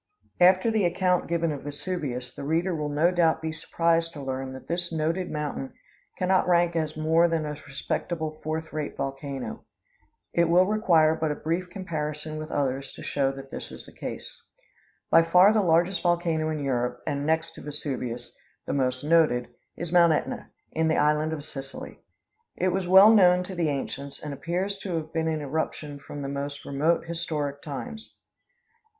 After 0.39 0.71
the 0.71 0.83
account 0.83 1.27
given 1.27 1.51
of 1.51 1.61
Vesuvius, 1.61 2.33
the 2.33 2.43
reader 2.43 2.75
will 2.75 2.89
no 2.89 3.11
doubt 3.11 3.39
be 3.39 3.51
surprised 3.51 4.13
to 4.13 4.23
learn 4.23 4.51
that 4.53 4.67
this 4.67 4.91
noted 4.91 5.29
mountain 5.29 5.73
can 6.17 6.27
not 6.27 6.47
rank 6.47 6.75
as 6.75 6.97
more 6.97 7.27
than 7.27 7.45
a 7.45 7.55
respectable 7.67 8.41
fourth 8.41 8.73
rate 8.73 8.97
volcano. 8.97 9.63
It 10.33 10.45
will 10.49 10.65
require 10.65 11.13
but 11.13 11.29
a 11.31 11.35
brief 11.35 11.69
comparison 11.69 12.37
with 12.37 12.49
others 12.49 12.91
to 12.93 13.03
show 13.03 13.31
that 13.33 13.51
such 13.51 13.71
is 13.71 13.85
the 13.85 13.91
case. 13.91 14.41
By 15.11 15.21
far 15.21 15.53
the 15.53 15.61
largest 15.61 16.01
volcano 16.01 16.49
in 16.49 16.57
Europe, 16.63 17.03
and 17.05 17.23
next 17.23 17.51
to 17.53 17.61
Vesuvius, 17.61 18.35
the 18.65 18.73
most 18.73 19.03
noted, 19.03 19.49
is 19.77 19.91
Mt. 19.93 20.13
Etna, 20.13 20.49
in 20.71 20.87
the 20.87 20.97
island 20.97 21.31
of 21.31 21.45
Sicily. 21.45 21.99
It 22.55 22.69
was 22.69 22.87
well 22.87 23.13
known 23.13 23.43
to 23.43 23.53
the 23.53 23.69
ancients, 23.69 24.19
and 24.19 24.33
appears 24.33 24.79
to 24.79 24.95
have 24.95 25.13
been 25.13 25.27
in 25.27 25.41
eruption 25.41 25.99
from 25.99 26.23
the 26.23 26.27
most 26.27 26.65
remote 26.65 27.05
historic 27.05 27.61
times. 27.61 28.15